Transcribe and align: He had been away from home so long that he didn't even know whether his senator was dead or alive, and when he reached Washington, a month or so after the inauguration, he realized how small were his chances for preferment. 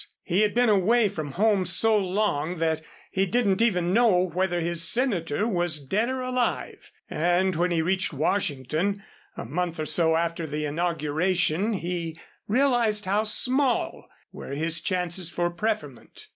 He 0.23 0.41
had 0.41 0.55
been 0.55 0.67
away 0.67 1.09
from 1.09 1.33
home 1.33 1.63
so 1.63 1.95
long 1.95 2.55
that 2.57 2.81
he 3.11 3.27
didn't 3.27 3.61
even 3.61 3.93
know 3.93 4.23
whether 4.23 4.59
his 4.59 4.81
senator 4.83 5.47
was 5.47 5.77
dead 5.77 6.09
or 6.09 6.21
alive, 6.21 6.91
and 7.07 7.55
when 7.55 7.69
he 7.69 7.83
reached 7.83 8.11
Washington, 8.11 9.03
a 9.37 9.45
month 9.45 9.79
or 9.79 9.85
so 9.85 10.15
after 10.15 10.47
the 10.47 10.65
inauguration, 10.65 11.73
he 11.73 12.19
realized 12.47 13.05
how 13.05 13.21
small 13.21 14.07
were 14.31 14.53
his 14.55 14.81
chances 14.81 15.29
for 15.29 15.51
preferment. 15.51 16.29